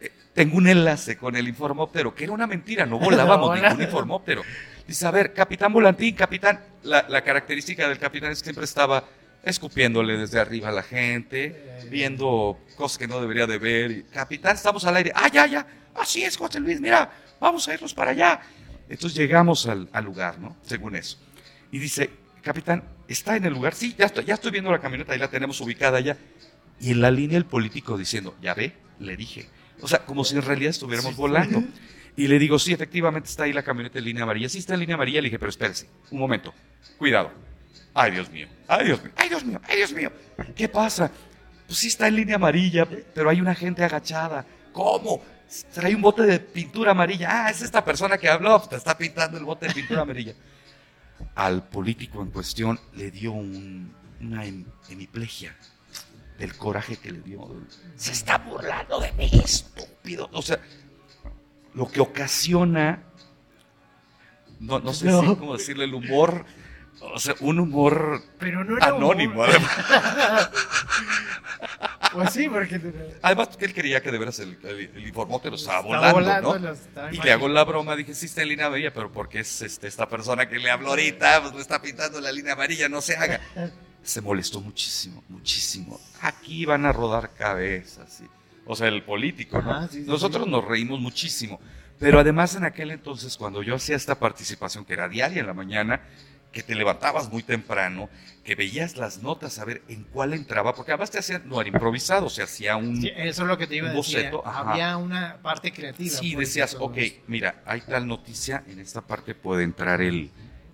[0.00, 4.42] Eh, tengo un enlace con el informóptero, que era una mentira, no volábamos ningún informóptero.
[4.86, 9.04] Dice, a ver, capitán Volantín, capitán, la, característica del capitán es que siempre estaba
[9.42, 14.06] escupiéndole desde arriba a la gente, viendo cosas que no debería de ver.
[14.12, 15.12] capitán, estamos al aire.
[15.14, 15.66] Ah, ya, ya.
[15.94, 18.40] Así es, José Luis, mira, vamos a irnos para allá.
[18.88, 20.56] Entonces llegamos al, al lugar, ¿no?
[20.62, 21.18] Según eso.
[21.72, 22.10] Y dice,
[22.42, 23.74] capitán, ¿está en el lugar?
[23.74, 26.16] Sí, ya estoy, ya estoy viendo la camioneta, ahí la tenemos ubicada ya.
[26.80, 29.48] Y en la línea el político diciendo, ya ve, le dije.
[29.80, 31.62] O sea, como si en realidad estuviéramos volando.
[32.16, 34.48] Y le digo, sí, efectivamente está ahí la camioneta en línea amarilla.
[34.48, 35.20] Sí está en línea amarilla.
[35.20, 36.54] Le dije, pero espérese, un momento,
[36.96, 37.32] cuidado.
[37.92, 40.12] Ay, Dios mío, ay, Dios mío, ay, Dios mío, ay, Dios mío.
[40.54, 41.10] ¿Qué pasa?
[41.66, 44.44] Pues sí está en línea amarilla, pero hay una gente agachada.
[44.72, 45.22] ¿Cómo?
[45.72, 47.28] Trae un bote de pintura amarilla.
[47.30, 50.34] Ah, es esta persona que habló, te está pintando el bote de pintura amarilla
[51.34, 54.44] al político en cuestión le dio una
[54.88, 55.56] hemiplegia
[56.38, 57.48] del coraje que le dio.
[57.96, 60.28] Se está burlando de mí, estúpido.
[60.32, 60.58] O sea,
[61.74, 63.02] lo que ocasiona,
[64.60, 66.44] no, no sé cómo decirle, el humor,
[67.00, 68.22] o sea, un humor
[68.80, 69.42] anónimo.
[69.44, 70.50] Además.
[72.14, 72.80] Pues sí, porque.
[73.22, 76.74] Además, él quería que de veras el, el, informótero estaba, volando, ¿no?
[77.12, 79.88] y le hago la broma, dije, sí está en línea amarilla, pero porque es este,
[79.88, 83.16] esta persona que le habló ahorita, pues me está pintando la línea amarilla, no se
[83.16, 83.40] haga.
[84.04, 85.98] Se molestó muchísimo, muchísimo.
[86.20, 88.22] Aquí van a rodar cabezas,
[88.66, 89.88] o sea, el político, ¿no?
[90.04, 91.58] Nosotros nos reímos muchísimo.
[91.98, 95.54] Pero además en aquel entonces, cuando yo hacía esta participación, que era diaria en la
[95.54, 96.02] mañana,
[96.54, 98.08] que te levantabas muy temprano,
[98.44, 101.68] que veías las notas a ver en cuál entraba, porque además te hacían, no era
[101.68, 105.72] improvisado, se hacía un, eso es lo que te iba a decir, había una parte
[105.72, 106.16] creativa.
[106.16, 110.30] Sí, decías, ok, mira, hay tal noticia, en esta parte puede entrar el,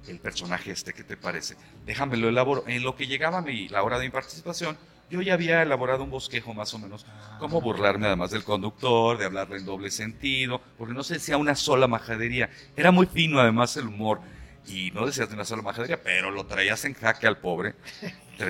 [0.06, 1.56] el personaje este, ¿qué te parece?
[1.86, 2.64] Déjame lo elaboro.
[2.66, 4.76] En lo que llegaba mi, la hora de mi participación,
[5.08, 7.06] yo ya había elaborado un bosquejo más o menos,
[7.38, 7.60] cómo ah.
[7.62, 11.88] burlarme además del conductor, de hablarle en doble sentido, porque no se decía una sola
[11.88, 12.50] majadería.
[12.76, 14.20] Era muy fino además el humor
[14.66, 17.74] y no decías de una sola majadería, pero lo traías en jaque al pobre.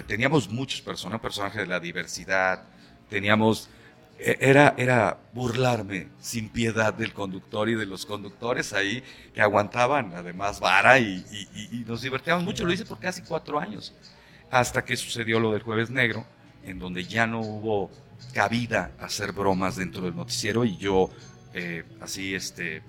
[0.07, 2.65] Teníamos muchos personajes, personajes de la diversidad,
[3.09, 3.69] teníamos
[4.23, 10.13] e, era, era burlarme sin piedad del conductor y de los conductores ahí que aguantaban
[10.15, 11.25] además vara y,
[11.87, 12.65] nos divertíamos mucho.
[12.65, 13.95] Lo hice por casi cuatro años,
[14.51, 16.27] hasta que sucedió lo del jueves negro,
[16.65, 17.91] en donde ya no hubo
[18.35, 21.09] cabida a hacer bromas dentro del noticiero y yo
[21.55, 22.83] eh, así este,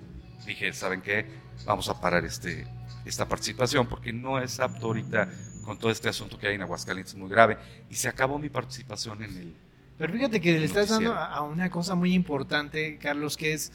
[0.46, 1.26] dije, ¿saben qué?
[1.64, 2.66] Vamos a parar este,
[3.04, 5.28] esta participación porque no es apto ahorita
[5.64, 7.58] con todo este asunto que hay en Aguascalientes muy grave
[7.90, 9.54] y se acabó mi participación en el
[10.02, 13.72] pero fíjate que le estás dando a una cosa muy importante, Carlos, que es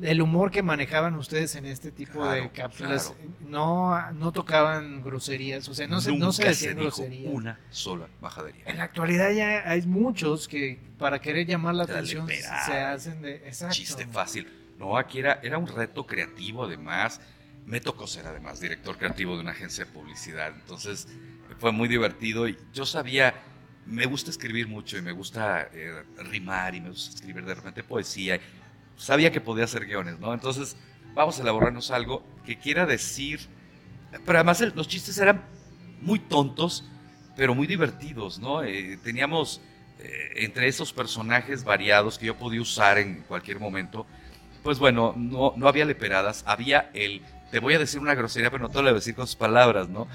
[0.00, 3.12] el humor que manejaban ustedes en este tipo de cápsulas.
[3.46, 7.30] No, no tocaban groserías, o sea, no, se, no se decían groserías.
[7.30, 8.64] Una sola bajadería.
[8.64, 13.36] En la actualidad ya hay muchos que para querer llamar la atención se hacen de.
[13.46, 13.74] Exacto.
[13.74, 14.48] Chiste fácil.
[14.78, 17.20] No, aquí era, era un reto creativo, además.
[17.66, 20.54] Me tocó ser, además, director creativo de una agencia de publicidad.
[20.54, 21.08] Entonces,
[21.58, 23.34] fue muy divertido y yo sabía
[23.86, 27.84] me gusta escribir mucho y me gusta eh, rimar y me gusta escribir de repente
[27.84, 28.40] poesía.
[28.96, 30.34] Sabía que podía hacer guiones, ¿no?
[30.34, 30.76] Entonces,
[31.14, 33.40] vamos a elaborarnos algo que quiera decir.
[34.24, 35.42] Pero además los chistes eran
[36.00, 36.84] muy tontos,
[37.36, 38.62] pero muy divertidos, ¿no?
[38.64, 39.60] Eh, teníamos
[40.00, 44.06] eh, entre esos personajes variados que yo podía usar en cualquier momento.
[44.66, 48.64] Pues bueno, no, no había leperadas, había el te voy a decir una grosería, pero
[48.64, 50.08] no te lo voy a decir con sus palabras, ¿no?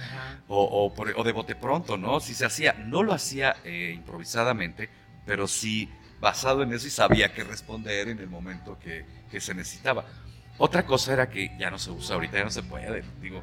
[0.50, 2.20] O, o, de bote pronto, ¿no?
[2.20, 4.90] Si se hacía, no lo hacía eh, improvisadamente,
[5.26, 9.06] pero sí basado en eso y sabía qué responder en el momento que,
[9.40, 10.04] se necesitaba.
[10.58, 13.42] Otra cosa era que ya no se usa ahorita, ya no se puede, digo,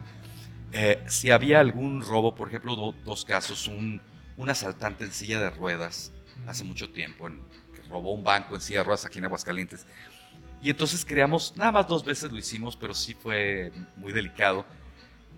[0.72, 4.02] eh, si había algún robo, por ejemplo, dos casos, un,
[4.36, 6.12] un, asaltante en silla de ruedas
[6.46, 7.40] hace mucho tiempo, en,
[7.74, 9.86] que robó un banco en silla de ruedas aquí en Aguascalientes,
[10.62, 14.64] y entonces creamos, nada más dos veces lo hicimos, pero sí fue muy delicado.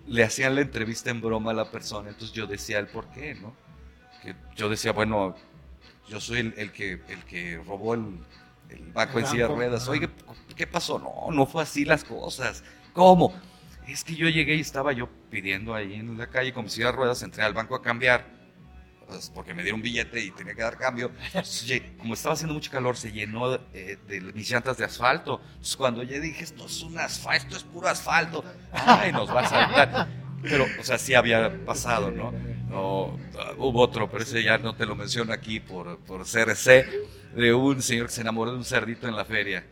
[0.07, 3.35] Le hacían la entrevista en broma a la persona, entonces yo decía el por qué,
[3.35, 3.55] ¿no?
[4.23, 5.35] Que yo decía, bueno,
[6.07, 8.19] yo soy el, que, el que robó el,
[8.69, 9.87] el banco en silla de ruedas.
[9.87, 10.09] Oye,
[10.55, 10.97] ¿qué pasó?
[10.97, 12.63] No, no fue así las cosas.
[12.93, 13.33] ¿Cómo?
[13.87, 16.87] Es que yo llegué y estaba yo pidiendo ahí en la calle con mi silla
[16.87, 18.40] de ruedas, entré al banco a cambiar
[19.11, 21.11] pues, porque me dieron billete y tenía que dar cambio.
[21.99, 25.41] como estaba haciendo mucho calor, se llenó eh, de mis llantas de asfalto.
[25.49, 29.41] Entonces, cuando yo dije, esto es un asfalto, esto es puro asfalto, ay, nos va
[29.41, 30.07] a saltar.
[30.41, 32.31] Pero, o sea, sí había pasado, ¿no?
[32.31, 33.19] no
[33.57, 36.87] hubo otro, pero ese ya no te lo menciono aquí por, por CRC,
[37.35, 39.65] de un señor que se enamoró de un cerdito en la feria.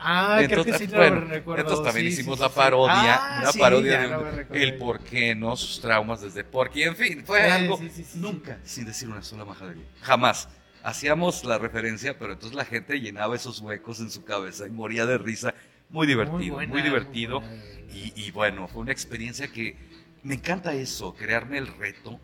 [0.00, 1.62] Ah, creo que sí lo recuerdo.
[1.62, 5.56] Entonces también hicimos la parodia, ah, una parodia de el por qué, ¿no?
[5.56, 7.80] Sus traumas desde por qué, en fin, fue algo
[8.14, 9.84] nunca sin decir una sola majadería.
[10.02, 10.48] Jamás.
[10.84, 15.06] Hacíamos la referencia, pero entonces la gente llenaba esos huecos en su cabeza y moría
[15.06, 15.52] de risa.
[15.90, 17.42] Muy divertido, muy, divertido.
[17.90, 19.76] y, bueno, fue una experiencia que
[20.22, 22.20] me encanta eso, crearme el reto.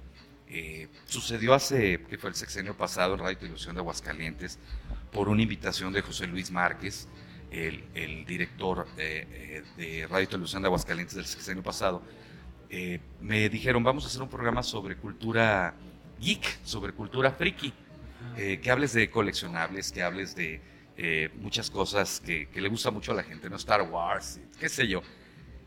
[0.46, 4.58] Eh, sucedió hace, que fue el sexenio pasado en Radio Televisión de Aguascalientes,
[5.10, 7.08] por una invitación de José Luis Márquez
[7.54, 12.02] el, director eh, de Radio Televisión de Aguascalientes del sexenio pasado,
[12.70, 15.74] eh, me dijeron, vamos a hacer un programa sobre cultura
[16.20, 17.72] geek, sobre cultura friki,
[18.36, 20.60] eh, que hables de coleccionables, que hables de
[21.40, 23.56] muchas cosas que, le gusta mucho a la gente, ¿no?
[23.56, 25.02] Star Wars, qué sé yo.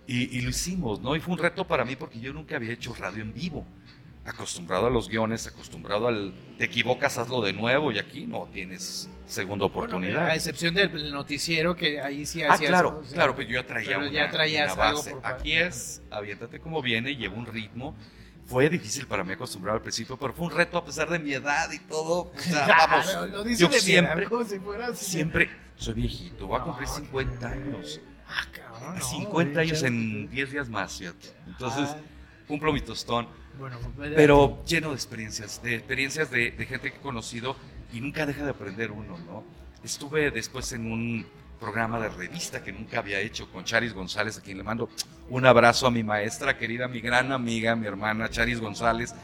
[0.08, 1.18] Y, y, lo hicimos, ¿no?
[1.18, 3.66] Y fue un reto para mí porque yo nunca había hecho radio en vivo
[4.28, 9.10] acostumbrado a los guiones, acostumbrado al te equivocas, hazlo de nuevo y aquí no tienes
[9.26, 10.28] segunda oportunidad.
[10.28, 12.70] a excepción del noticiero que ahí sí ah, hacías.
[12.70, 15.16] Ah, claro, claro, pero yo ya traía una, ya traías base.
[15.24, 17.96] aquí es, aviéntate como viene, lleva un ritmo.
[18.46, 21.34] Fue difícil para mí acostumbrar al principio, pero fue un reto a pesar de mi
[21.34, 22.32] edad y todo.
[22.34, 24.28] O sea, vamos, yo siempre,
[24.94, 28.02] siempre soy viejito, voy a cumplir 50 años.
[28.28, 29.02] Ah, cabrón.
[29.02, 31.28] 50 años en 10 días más, fíjate.
[31.46, 31.98] Entonces, ah.
[32.48, 33.28] Cumplo mi tostón.
[33.58, 33.74] Pues,
[34.16, 37.56] pero lleno de experiencias, de experiencias de, gente que he conocido
[37.92, 39.44] y nunca deja de aprender uno, ¿no?
[39.84, 41.26] Estuve después en un
[41.60, 44.90] programa de revista que nunca había hecho con Charis González, a quien le mando
[45.30, 49.16] un abrazo a mi maestra querida, mi gran amiga, mi hermana Charis González.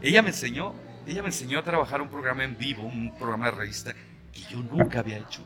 [0.00, 0.74] Ella me enseñó,
[1.06, 3.94] ella me enseñó a trabajar un programa en vivo, un programa de revista
[4.32, 5.42] que yo nunca había hecho.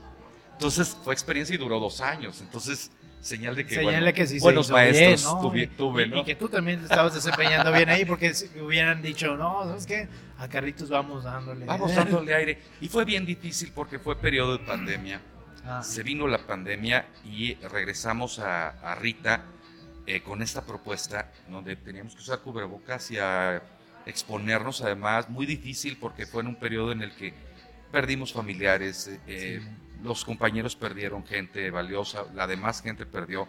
[0.53, 2.41] Entonces fue experiencia y duró dos años.
[2.41, 2.91] Entonces
[3.27, 5.41] señal de que, bueno, que buenos maestros
[5.77, 6.21] tuve, ¿no?
[6.21, 10.09] Y, que tú también estabas desempeñando bien ahí porque hubieran dicho, no, ¿sabes qué?
[10.39, 11.67] A Carlitos vamos dándole.
[11.67, 12.59] Vamos dándole aire.
[12.81, 15.21] Y fue bien difícil porque fue periodo de pandemia.
[15.65, 15.83] Ah.
[15.83, 19.45] Se vino la pandemia y regresamos a, Rita
[20.07, 23.61] eh, con esta propuesta donde teníamos que usar cubrebocas y a
[24.07, 25.29] exponernos además.
[25.29, 27.35] Muy difícil porque fue en un periodo en el que
[27.91, 29.11] perdimos familiares.
[29.27, 29.61] Eh,
[30.03, 33.49] los compañeros perdieron gente valiosa, la demás gente perdió.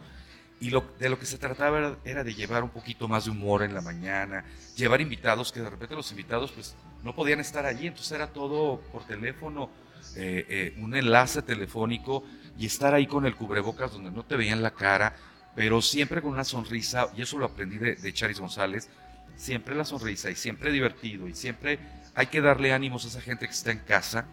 [0.59, 3.61] Y lo, de lo que se trataba era, de llevar un poquito más de humor
[3.61, 4.43] en la mañana,
[4.75, 8.81] llevar invitados, que de repente los invitados pues no podían estar allí, entonces era todo
[8.91, 9.69] por teléfono,
[10.15, 12.23] eh, eh, un enlace telefónico
[12.57, 15.15] y estar ahí con el cubrebocas donde no te veían la cara,
[15.55, 18.89] pero siempre con una sonrisa, y eso lo aprendí de, de Charis González,
[19.35, 21.79] siempre la sonrisa y siempre divertido y siempre
[22.15, 24.25] hay que darle ánimos a esa gente que está en casa,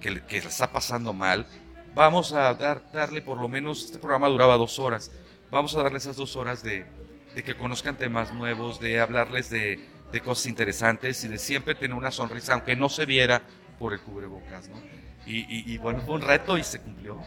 [0.00, 1.46] que, que la está pasando mal.
[1.94, 5.10] Vamos a dar, darle por lo menos, este programa duraba dos horas,
[5.50, 6.86] vamos a darle esas dos horas de,
[7.34, 9.80] de que conozcan temas nuevos, de hablarles de,
[10.12, 13.42] de, cosas interesantes y de siempre tener una sonrisa, aunque no se viera
[13.78, 14.76] por el cubrebocas, ¿no?
[15.26, 17.20] Y, y, y bueno, fue un reto y se cumplió.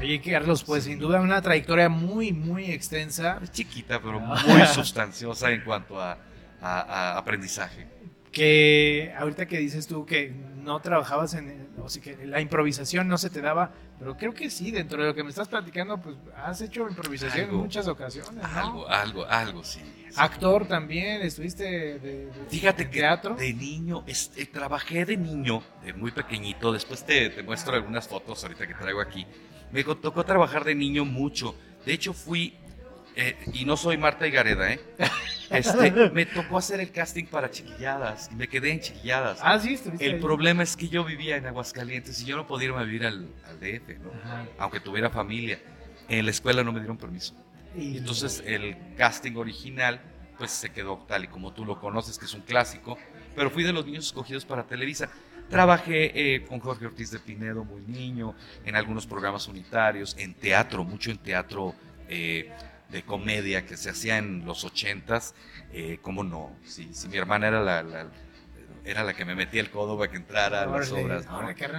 [0.00, 3.38] Oye, Carlos, pues sin duda una trayectoria muy, muy extensa.
[3.42, 6.18] Es chiquita, pero muy sustanciosa en cuanto a,
[6.60, 7.94] a, a aprendizaje
[8.34, 10.32] que ahorita que dices tú que
[10.64, 14.50] no trabajabas en, o sea, que la improvisación no se te daba, pero creo que
[14.50, 17.56] sí, dentro de lo que me estás platicando, pues has hecho improvisación Algo.
[17.58, 18.34] en muchas ocasiones.
[18.34, 18.44] ¿no?
[18.60, 19.80] Algo, algo, algo, sí.
[20.08, 20.14] sí.
[20.16, 23.34] Actor también, estuviste de, de- Fíjate de que teatro.
[23.36, 28.42] de niño, este, trabajé de niño, de muy pequeñito, después te, te muestro algunas fotos
[28.42, 29.26] ahorita que traigo aquí.
[29.70, 31.54] Me tocó trabajar de niño mucho.
[31.84, 32.54] De hecho fui,
[33.16, 34.80] eh, y no soy Marta Higareda, ¿eh?
[35.50, 39.38] Este, me tocó hacer el casting para chiquilladas y me quedé en chiquilladas.
[39.42, 40.20] Ah, sí, estuviste el ahí.
[40.20, 43.28] problema es que yo vivía en Aguascalientes y yo no podía irme a vivir al,
[43.46, 44.10] al DF, ¿no?
[44.58, 45.58] Aunque tuviera familia.
[46.08, 47.34] En la escuela no me dieron permiso.
[47.76, 50.00] Y- Entonces el casting original
[50.38, 52.98] pues se quedó tal y como tú lo conoces, que es un clásico,
[53.36, 55.08] pero fui de los niños escogidos para Televisa.
[55.48, 60.82] Trabajé eh, con Jorge Ortiz de Pinedo muy niño, en algunos programas unitarios, en teatro,
[60.84, 61.74] mucho en teatro
[62.08, 62.50] eh,
[62.94, 65.34] de comedia que se hacía en los ochentas,
[65.72, 66.56] eh, ¿cómo no?
[66.64, 68.08] Si, si mi hermana era la, la-
[68.84, 71.26] era la que me metía el codo para que entrara a las obras,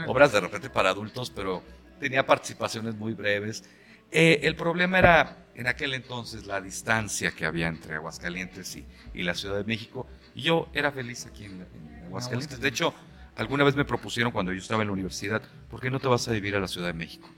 [0.08, 1.64] obras de repente para adultos, pero
[2.00, 3.64] tenía participaciones muy breves.
[4.12, 9.24] Eh, el problema era en aquel entonces la distancia que había entre Aguascalientes y, y
[9.24, 10.08] la Ciudad de México.
[10.34, 12.60] Y yo era feliz aquí en, en Aguascalientes.
[12.60, 12.94] De hecho,
[13.36, 16.28] alguna vez me propusieron cuando yo estaba en la universidad, ¿por qué no te vas
[16.28, 17.30] a vivir a la Ciudad de México?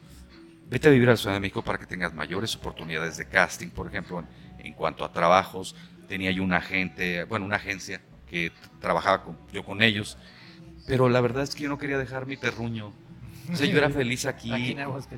[0.69, 3.69] Vete a vivir a la Ciudad de México para que tengas mayores oportunidades de casting,
[3.69, 5.75] por ejemplo, en, en cuanto a trabajos.
[6.07, 8.51] Tenía yo un agente, bueno, una agencia que
[8.81, 10.17] trabajaba con, yo con ellos,
[10.85, 12.93] pero la verdad es que yo no quería dejar mi terruño.
[13.51, 14.51] O sea, yo era feliz aquí.
[14.51, 14.75] Aquí.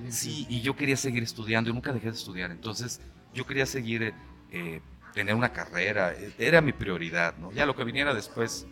[0.09, 2.51] Sí, y yo quería seguir estudiando, y nunca dejé de estudiar.
[2.51, 3.01] Entonces,
[3.33, 4.13] yo quería seguir, eh,
[4.51, 4.81] eh,
[5.13, 7.51] tener una carrera, era mi prioridad, ¿no?
[7.51, 8.67] Ya lo que viniera después,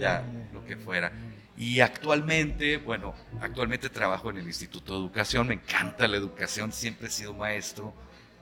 [0.00, 0.24] ya
[0.54, 1.12] lo que fuera.
[1.56, 7.08] Y actualmente, bueno, actualmente trabajo en el Instituto de Educación, me encanta la educación, siempre
[7.08, 7.94] he sido maestro.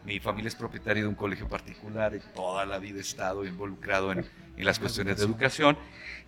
[0.04, 4.12] Mi familia es propietaria de un colegio particular y toda la vida he estado involucrado
[4.12, 5.78] en, en las cuestiones de educación.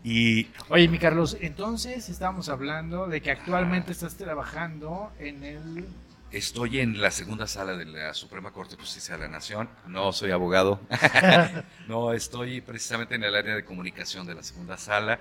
[0.02, 5.86] Y Oye, mi Carlos, entonces estábamos hablando de que actualmente estás trabajando en el...
[6.30, 9.68] Estoy en la segunda sala de la Suprema Corte de Justicia de la Nación.
[9.86, 10.80] No soy abogado.
[11.88, 15.18] no, estoy precisamente en el área de comunicación de la segunda sala.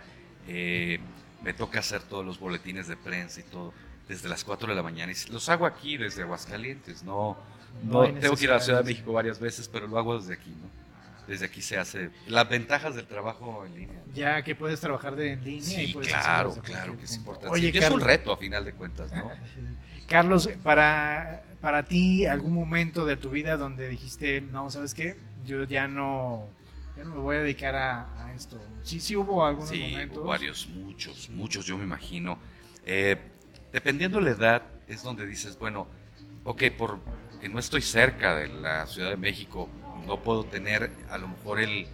[0.48, 1.00] Eh,
[1.46, 3.72] me toca hacer todos los boletines de prensa y todo
[4.10, 5.12] desde las 4 de la mañana.
[5.12, 7.04] Y los hago aquí desde Aguascalientes.
[7.04, 7.38] No,
[7.84, 10.20] No no, tengo que ir a la Ciudad de México varias veces, pero lo hago
[10.20, 10.50] desde aquí.
[10.50, 10.68] ¿no?
[11.28, 12.10] Desde aquí se hace.
[12.28, 14.02] Las ventajas del trabajo en línea.
[14.14, 15.84] Ya que puedes trabajar de en línea.
[15.84, 17.50] y Sí, puedes claro, claro que es importante.
[17.50, 19.32] Oye, Sí, es un Carlos, reto a final de cuentas, ¿no?
[20.08, 25.16] Carlos, para, para ti, algún momento de tu vida donde dijiste, no, ¿sabes qué?
[25.46, 26.48] Yo ya no,
[26.98, 28.60] ya no me voy a dedicar a, a esto.
[28.84, 30.18] Sí, sí hubo algunos Sí, momentos.
[30.20, 32.38] hubo varios, muchos, muchos, yo me imagino.
[32.86, 33.18] Eh,
[33.74, 35.88] dependiendo de la edad, es donde dices, bueno,
[36.44, 39.68] ok, porque no estoy cerca de la Ciudad de México,
[40.06, 41.88] no puedo tener a lo mejor el,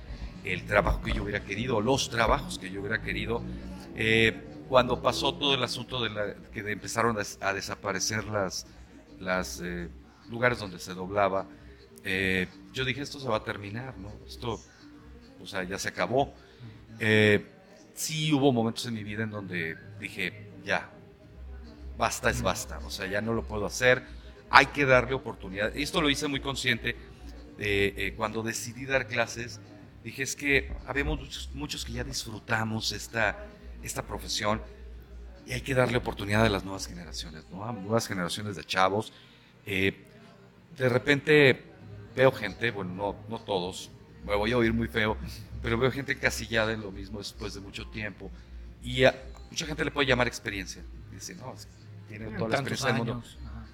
[0.43, 3.41] el trabajo que yo hubiera querido, los trabajos que yo hubiera querido.
[3.95, 8.65] Eh, cuando pasó todo el asunto de la, que empezaron a, a desaparecer las,
[9.19, 9.89] las eh,
[10.29, 11.45] lugares donde se doblaba,
[12.03, 14.11] eh, yo dije, esto se va a terminar, ¿no?
[14.25, 14.59] Esto,
[15.41, 16.34] o sea, ya se acabó.
[16.99, 17.45] Eh,
[17.93, 20.89] sí hubo momentos en mi vida en donde dije, ya,
[21.97, 24.04] basta es basta, o sea, ya no lo puedo hacer,
[24.49, 25.75] hay que darle oportunidad.
[25.75, 26.95] Esto lo hice muy consciente
[27.58, 29.59] de, eh, cuando decidí dar clases,
[30.03, 33.45] dije, es que habemos muchos, muchos que ya disfrutamos esta,
[33.84, 34.61] esta profesión
[35.45, 37.65] y hay que darle oportunidad a las nuevas generaciones, ¿no?
[37.65, 39.11] A nuevas generaciones de chavos.
[39.65, 39.95] Eh,
[40.78, 41.63] de repente
[42.15, 43.91] veo gente, bueno, no, no todos,
[44.26, 45.17] me voy a oír muy feo,
[45.61, 48.32] pero veo gente encasillada en lo mismo después de mucho tiempo.
[48.84, 49.15] Y a
[49.49, 50.84] mucha gente le puede llamar experiencia.
[51.11, 51.72] Dice, no, es que
[52.09, 53.13] tiene toda la experiencia del mundo.
[53.13, 53.38] años.
[53.45, 53.65] Ajá.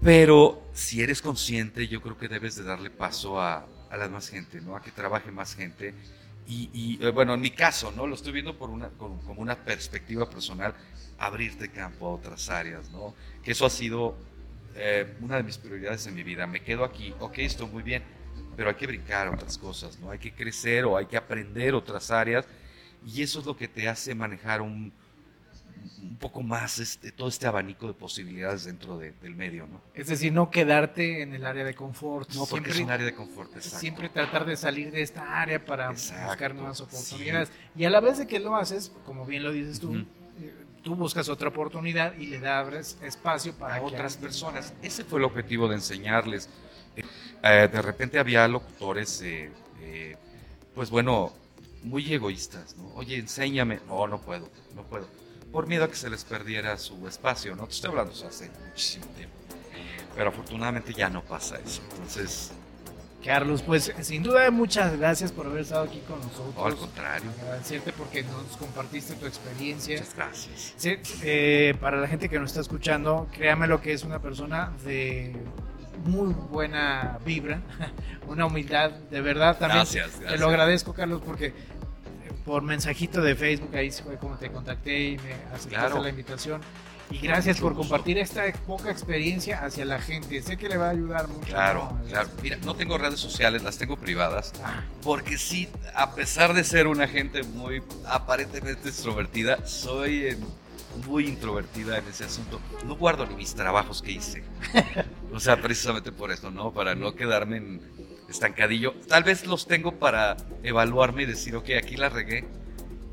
[0.00, 4.28] Pero si eres consciente, yo creo que debes de darle paso a, a la más
[4.28, 4.76] gente, ¿no?
[4.76, 5.94] A que trabaje más gente.
[6.46, 8.06] Y, y, eh, bueno, en mi caso, ¿no?
[8.06, 10.74] Lo estoy viendo por una, como, como una perspectiva personal,
[11.18, 13.14] abrirte campo a otras áreas, ¿no?
[13.42, 14.16] Que eso ha sido
[14.76, 16.46] eh, una de mis prioridades en mi vida.
[16.46, 18.02] Me quedo aquí, ok, estoy muy bien,
[18.58, 20.10] pero hay que brincar otras cosas, ¿no?
[20.10, 22.44] Hay que crecer o hay que aprender otras áreas
[23.06, 24.92] y eso es lo que te hace manejar un,
[26.02, 29.80] un poco más este, todo este abanico de posibilidades dentro de- del medio, ¿no?
[29.94, 32.28] Es decir, no quedarte en el área de confort.
[32.34, 33.78] No, porque es un área de confort, exacto.
[33.78, 37.52] siempre tratar de salir de esta área para Exacto, buscar nuevas oportunidades.
[37.76, 39.98] Y a la vez de que lo haces, como bien lo dices tú, Ujú.
[40.40, 40.52] eh,
[40.82, 44.74] tú buscas otra oportunidad y le das espacio para que otras personas.
[44.82, 46.48] Ese fue el objetivo de enseñarles.
[47.42, 50.16] Eh, de repente había locutores, eh, eh,
[50.74, 51.32] pues bueno,
[51.82, 52.92] muy egoístas, ¿no?
[52.94, 53.80] Oye, enséñame.
[53.86, 55.06] No, no puedo, no puedo.
[55.52, 57.66] Por miedo a que se les perdiera su espacio, ¿no?
[57.66, 59.34] Te estoy hablando eso hace muchísimo tiempo.
[60.14, 61.80] Pero afortunadamente ya no pasa eso.
[61.92, 62.50] Entonces,
[63.24, 66.54] Carlos, pues sin duda muchas gracias por haber estado aquí con nosotros.
[66.56, 67.30] no, al contrario.
[67.40, 69.98] Agradecerte porque nos compartiste tu experiencia.
[69.98, 70.74] Muchas gracias.
[70.76, 70.96] Sí,
[71.80, 75.36] para la gente que nos está escuchando, créame lo que es una persona de
[76.04, 77.60] muy buena vibra,
[78.26, 79.80] una humildad, de verdad también.
[79.84, 80.40] Gracias, Te gracias.
[80.40, 81.52] lo agradezco, Carlos, porque eh,
[82.44, 86.02] por mensajito de Facebook, ahí fue como te contacté y me aceptaste Claro.
[86.02, 86.60] la invitación.
[87.10, 90.42] Y gracias por compartir esta poca experiencia hacia la gente.
[90.42, 91.46] Sé que le va a ayudar mucho.
[91.46, 92.04] Claro, ¿no?
[92.06, 92.28] claro.
[92.42, 94.52] Mira, no tengo redes sociales, las tengo privadas.
[94.62, 100.36] Ah, Porque sí, a pesar de ser una gente muy aparentemente extrovertida, soy eh,
[101.06, 102.60] muy introvertida en ese asunto.
[102.84, 104.42] No guardo ni mis trabajos que hice.
[105.30, 106.72] O sea, precisamente por eso, ¿no?
[106.72, 107.80] Para no quedarme en
[108.30, 108.94] estancadillo.
[109.08, 112.48] Tal vez los tengo para evaluarme y decir, ok, aquí la regué,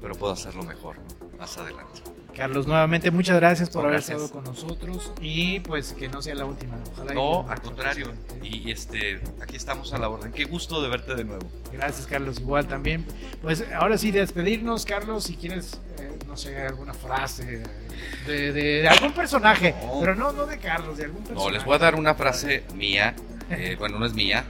[0.02, 0.96] pero puedo hacerlo mejor
[1.38, 2.02] más adelante.
[2.36, 6.44] Carlos, nuevamente muchas gracias por haber estado con nosotros y pues que no sea la
[6.46, 6.76] última.
[6.94, 8.12] Ojalá No, al contrario.
[8.44, 10.34] Y este, aquí estamos a la orden.
[10.34, 11.48] Qué gusto de verte de nuevo.
[11.72, 12.40] Gracias, Carlos.
[12.42, 13.06] Igual también.
[13.42, 17.64] Pues ahora sí, despedirnos, Carlos, si quieres, eh, no sé, alguna frase
[18.28, 20.00] de, de- de algún personaje, No.
[20.02, 21.48] pero no, no de Carlos, de algún personaje.
[21.48, 23.16] No, les voy a dar una frase mía.
[23.50, 24.44] eh, bueno, no es mía.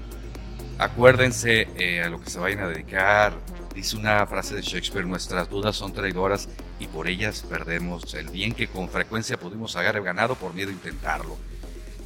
[0.80, 3.34] Acuérdense eh, a lo que se vayan a dedicar.
[3.74, 6.50] Dice una frase de Shakespeare: Nuestras dudas son traidoras
[6.80, 10.74] y por ellas perdemos el bien que con frecuencia pudimos haber ganado por miedo a
[10.74, 11.38] intentarlo.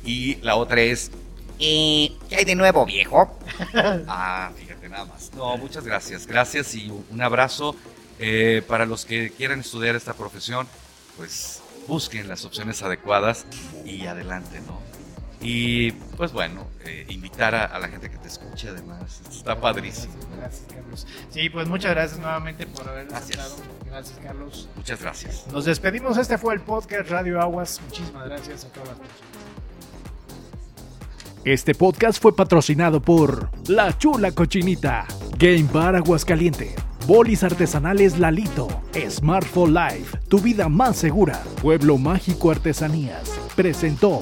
[0.03, 1.11] Y la otra es:
[1.57, 3.37] ¿Y qué hay de nuevo, viejo?
[4.07, 5.31] Ah, fíjate nada más.
[5.33, 6.25] No, muchas gracias.
[6.25, 7.75] Gracias y un abrazo.
[8.21, 10.67] Eh, para los que quieran estudiar esta profesión,
[11.15, 13.45] pues busquen las opciones adecuadas
[13.85, 14.88] y adelante, ¿no?
[15.41, 19.21] Y pues bueno, eh, invitar a, a la gente que te escuche además.
[19.29, 20.13] Está padrísimo.
[20.37, 21.07] Gracias, Carlos.
[21.29, 23.39] Sí, pues muchas gracias nuevamente por haber Gracias.
[23.39, 23.69] aceptado.
[23.85, 24.69] Gracias, Carlos.
[24.75, 25.45] Muchas gracias.
[25.51, 26.17] Nos despedimos.
[26.17, 27.79] Este fue el podcast Radio Aguas.
[27.85, 29.29] Muchísimas gracias a todas las personas.
[31.45, 35.05] Este podcast fue patrocinado por La Chula Cochinita,
[35.37, 36.75] Game Bar Aguascaliente,
[37.07, 38.67] Bolis Artesanales Lalito,
[39.09, 43.31] Smartphone Life, tu vida más segura, Pueblo Mágico Artesanías.
[43.55, 44.19] Presentó